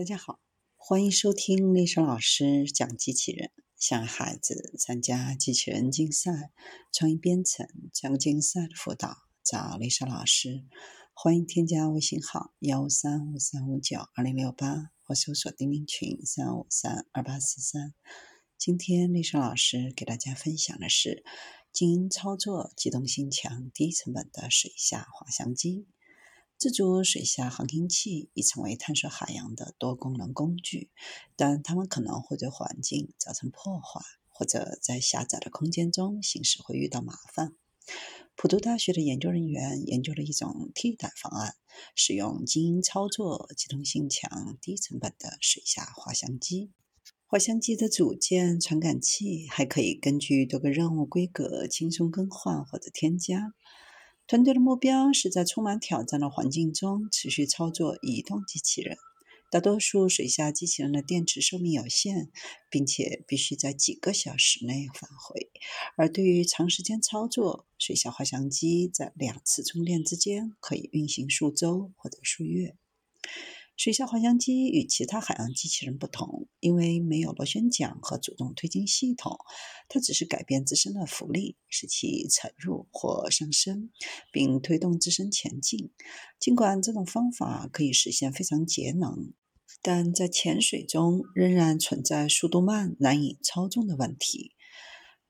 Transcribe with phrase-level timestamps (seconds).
[0.00, 0.40] 大家好，
[0.78, 3.50] 欢迎收听丽莎老师讲机器人。
[3.76, 6.52] 想孩子参加机器人竞赛、
[6.90, 10.64] 创意编程、讲竞赛的辅导，找丽莎老师。
[11.12, 17.92] 欢迎添加微信号幺三五三五九二零六八，或搜索钉钉群三五三二八四三。
[18.56, 21.22] 今天丽莎老师给大家分享的是
[21.74, 25.88] 经营操作、机动性强、低成本的水下滑翔机。
[26.60, 30.90] 自主水下航行器已成为探索海洋的多功能工具，
[31.34, 37.54] 但它们可能会对环境造成破坏，或者在狭窄的空间中行驶会遇到麻烦。
[38.36, 41.54] 普渡大学的研究人员研究了一种替代方案，
[41.94, 46.72] 使用静音操作、机动性强、低成本的水下滑翔机。
[47.24, 53.54] 滑翔机的组件、传感器还可以根据多个任务规格轻松更换或者添加。
[54.30, 58.96] 团队的目标是在充满挑战的环境中持续操作移动机器人。
[59.50, 62.30] 大多数水下机器人的电池寿命有限，
[62.70, 65.50] 并且必须在几个小时内返回。
[65.96, 72.76] 而对于长时间操作，水下滑翔机在两次充电之间可以运行数周或者数月。
[73.82, 79.38] 水下滑翔机与其他海洋机器人不同，因为没有螺旋桨和主动推进系统，
[79.88, 83.90] 它只是改变自身的浮力，使其沉入或上升，
[84.30, 85.92] 并推动自身前进。
[86.38, 89.32] 尽管这种方法可以实现非常节能，
[89.80, 94.52] 但在潜水中仍然存在速度慢、难以操纵的问题。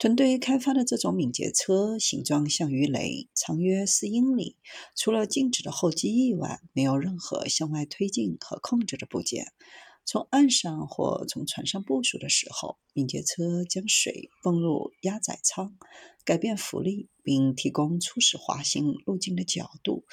[0.01, 4.57] 团队开发的这种敏捷车形状像鱼雷，长约四英里。
[4.97, 9.53] 除了静止的后机翼外，没有任何向外推进和控制的部件。
[10.07, 15.77] 从岸上或从船上部署的时候，敏捷车将水泵入压载舱，
[16.25, 20.07] 改变浮力，并提供初始滑行路径的角度。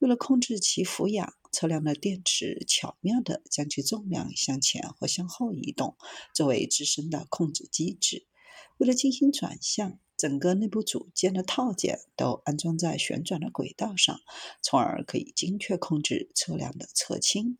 [0.00, 5.96] 为了控制其俯仰，车辆的电池巧妙地将其重量向前或向后移动，
[6.34, 8.26] 作为自身的控制机制。
[8.78, 14.20] 为了进行转向，整个内部组件的套件都安装在旋转的轨道上，
[14.62, 17.56] 从而可以精确控制车辆的侧倾。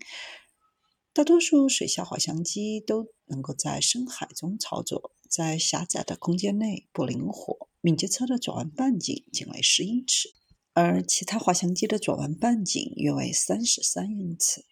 [1.13, 7.69] 大多数水下滑翔机都能够在深海中操作，在狭窄的空间内不灵活。
[7.81, 10.35] 敏捷车的转弯半径仅为十英尺，
[10.73, 14.65] 而其他滑翔机的转弯半径约为三十三英尺。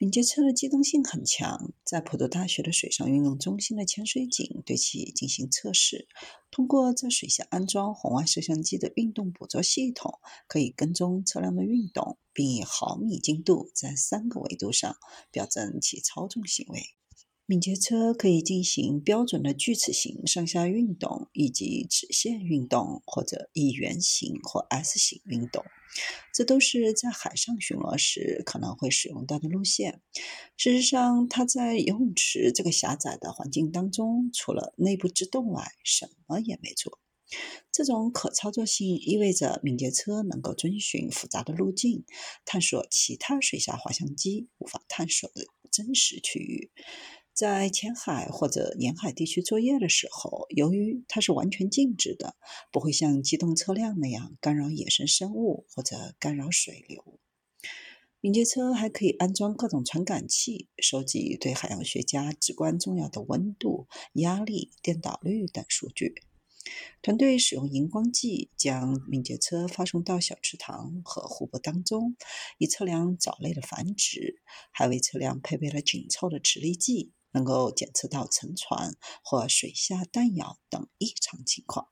[0.00, 6.06] 敏捷车的机动性很强，在普渡大学的水上运动中心的潜水井对其进行测试。
[6.52, 14.94] 通过在水下安装红外摄像机的运动捕捉系统，可以跟踪车辆的运动，并以毫米精度在三个维度上
[15.32, 16.80] 表征其操纵行为。
[17.50, 25.64] 敏捷车可以进行标准的锯齿形上下运动，以及直线运动，或者以圆形或 S 型运动。
[26.34, 30.02] 这都是在海上巡逻时可能会使用到的路线。
[30.58, 37.00] 事实上，它在游泳池这个狭窄的环境当中，除了内部制动外，什么也没做。
[37.72, 42.04] 这种可操作性意味着敏捷车能够遵循复杂的路径，
[42.44, 46.70] 探索其他水下滑翔机无法探索的真实区域。
[47.38, 52.34] 在浅海或者沿海地区作业的时候，由于它是完全静止的，
[52.72, 57.20] 不会像机动车辆那样干扰野生生物或者干扰水流。
[58.20, 66.16] 敏捷车还可以安装各种传感器，收集对海洋学家至关重要的温度、压力、电导率等数据。
[67.02, 72.16] 团队使用荧光剂将敏捷车发送到小池塘和湖泊当中，
[72.58, 77.12] 以测量藻类的繁殖，还为车辆配备了紧凑的磁力计。
[77.30, 81.86] 能够检测到沉船或水下弹药等异常情况。